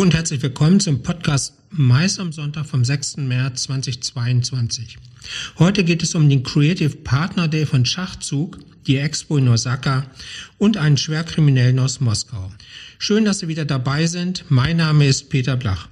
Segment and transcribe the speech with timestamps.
[0.00, 3.18] und herzlich willkommen zum Podcast Mais am Sonntag vom 6.
[3.18, 4.98] März 2022.
[5.58, 10.06] Heute geht es um den Creative Partner Day von Schachzug, die Expo in Osaka
[10.58, 12.50] und einen Schwerkriminellen aus Moskau.
[12.98, 14.44] Schön, dass Sie wieder dabei sind.
[14.48, 15.88] Mein Name ist Peter Blach.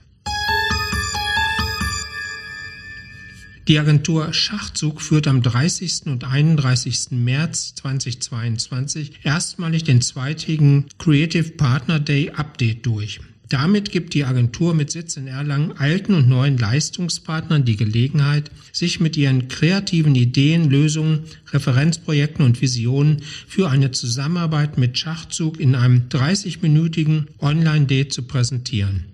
[3.69, 6.07] Die Agentur Schachzug führt am 30.
[6.07, 7.13] und 31.
[7.13, 13.21] März 2022 erstmalig den zweitägigen Creative Partner Day Update durch.
[13.53, 18.99] Damit gibt die Agentur mit Sitz in Erlangen alten und neuen Leistungspartnern die Gelegenheit, sich
[18.99, 26.09] mit ihren kreativen Ideen, Lösungen, Referenzprojekten und Visionen für eine Zusammenarbeit mit Schachzug in einem
[26.09, 29.12] 30-minütigen Online-Date zu präsentieren.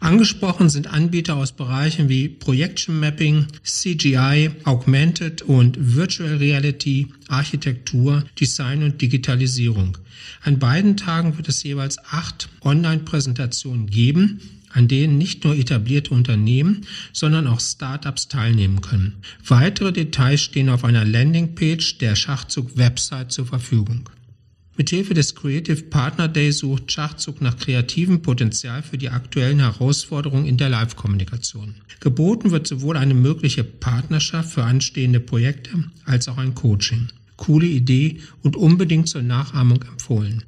[0.00, 8.82] Angesprochen sind Anbieter aus Bereichen wie Projection Mapping, CGI, Augmented und Virtual Reality, Architektur, Design
[8.82, 9.98] und Digitalisierung.
[10.42, 16.86] An beiden Tagen wird es jeweils acht Online-Präsentationen geben, an denen nicht nur etablierte Unternehmen,
[17.12, 19.14] sondern auch Startups teilnehmen können.
[19.46, 24.08] Weitere Details stehen auf einer Landingpage der Schachzug-Website zur Verfügung.
[24.78, 30.56] Mithilfe des Creative Partner Day sucht Schachzug nach kreativem Potenzial für die aktuellen Herausforderungen in
[30.56, 31.74] der Live-Kommunikation.
[31.98, 35.72] Geboten wird sowohl eine mögliche Partnerschaft für anstehende Projekte
[36.04, 37.08] als auch ein Coaching.
[37.36, 40.44] Coole Idee und unbedingt zur Nachahmung empfohlen.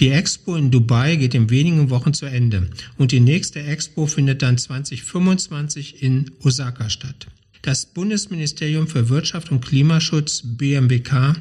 [0.00, 4.42] Die Expo in Dubai geht in wenigen Wochen zu Ende und die nächste Expo findet
[4.42, 7.28] dann 2025 in Osaka statt.
[7.62, 11.34] Das Bundesministerium für Wirtschaft und Klimaschutz BMWK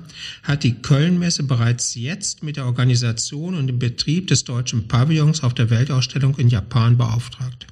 [0.44, 5.54] hat die Kölnmesse bereits jetzt mit der Organisation und dem Betrieb des deutschen Pavillons auf
[5.54, 7.68] der Weltausstellung in Japan beauftragt.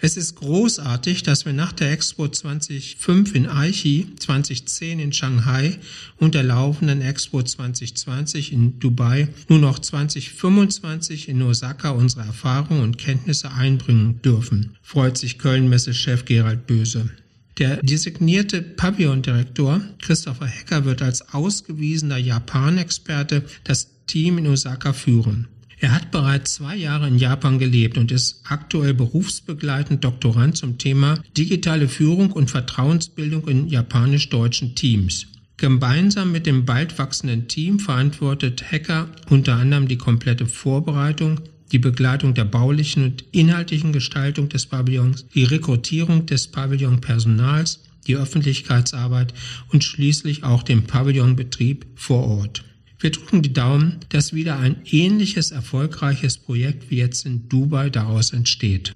[0.00, 5.76] Es ist großartig, dass wir nach der Expo 2005 in Aichi, 2010 in Shanghai
[6.18, 12.96] und der laufenden Expo 2020 in Dubai nun auch 2025 in Osaka unsere Erfahrungen und
[12.96, 17.10] Kenntnisse einbringen dürfen, freut sich Kölnmesse-Chef Gerald Böse.
[17.58, 25.48] Der designierte Pavillondirektor Christopher Hecker wird als ausgewiesener Japan-Experte das Team in Osaka führen.
[25.80, 31.18] Er hat bereits zwei Jahre in Japan gelebt und ist aktuell berufsbegleitend Doktorand zum Thema
[31.36, 35.26] digitale Führung und Vertrauensbildung in japanisch-deutschen Teams.
[35.56, 41.40] Gemeinsam mit dem bald wachsenden Team verantwortet Hacker unter anderem die komplette Vorbereitung,
[41.72, 49.34] die Begleitung der baulichen und inhaltlichen Gestaltung des Pavillons, die Rekrutierung des Pavillonpersonals, die Öffentlichkeitsarbeit
[49.72, 52.64] und schließlich auch den Pavillonbetrieb vor Ort.
[53.00, 58.32] Wir drücken die Daumen, dass wieder ein ähnliches erfolgreiches Projekt wie jetzt in Dubai daraus
[58.32, 58.92] entsteht.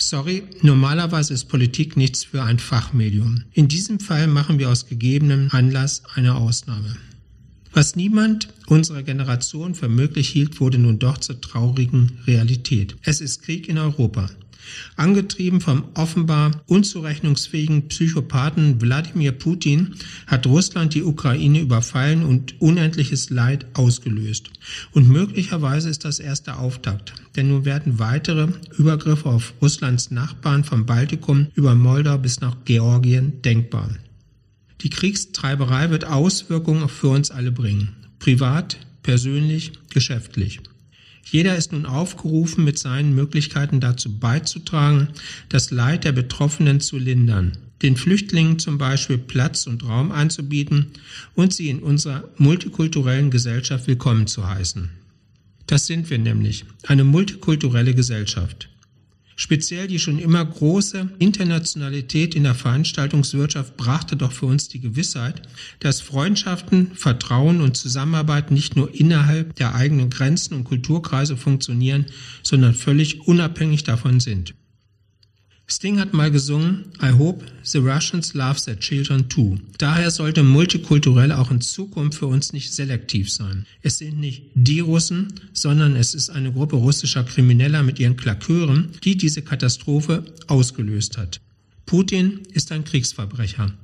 [0.00, 3.42] Sorry, normalerweise ist Politik nichts für ein Fachmedium.
[3.52, 6.96] In diesem Fall machen wir aus gegebenem Anlass eine Ausnahme.
[7.78, 12.96] Was niemand unserer Generation für möglich hielt, wurde nun doch zur traurigen Realität.
[13.04, 14.28] Es ist Krieg in Europa.
[14.96, 19.94] Angetrieben vom offenbar unzurechnungsfähigen Psychopathen Wladimir Putin
[20.26, 24.50] hat Russland die Ukraine überfallen und unendliches Leid ausgelöst.
[24.90, 30.64] Und möglicherweise ist das erst der Auftakt, denn nun werden weitere Übergriffe auf Russlands Nachbarn
[30.64, 33.88] vom Baltikum über Moldau bis nach Georgien denkbar.
[34.80, 37.96] Die Kriegstreiberei wird Auswirkungen für uns alle bringen.
[38.18, 40.60] Privat, persönlich, geschäftlich.
[41.24, 45.08] Jeder ist nun aufgerufen, mit seinen Möglichkeiten dazu beizutragen,
[45.48, 50.92] das Leid der Betroffenen zu lindern, den Flüchtlingen zum Beispiel Platz und Raum anzubieten
[51.34, 54.88] und sie in unserer multikulturellen Gesellschaft willkommen zu heißen.
[55.66, 58.70] Das sind wir nämlich, eine multikulturelle Gesellschaft.
[59.40, 65.42] Speziell die schon immer große Internationalität in der Veranstaltungswirtschaft brachte doch für uns die Gewissheit,
[65.78, 72.06] dass Freundschaften, Vertrauen und Zusammenarbeit nicht nur innerhalb der eigenen Grenzen und Kulturkreise funktionieren,
[72.42, 74.54] sondern völlig unabhängig davon sind.
[75.70, 79.58] Sting hat mal gesungen, I hope the Russians love their children too.
[79.76, 83.66] Daher sollte multikulturell auch in Zukunft für uns nicht selektiv sein.
[83.82, 88.92] Es sind nicht die Russen, sondern es ist eine Gruppe russischer Krimineller mit ihren Klakören,
[89.04, 91.42] die diese Katastrophe ausgelöst hat.
[91.84, 93.74] Putin ist ein Kriegsverbrecher.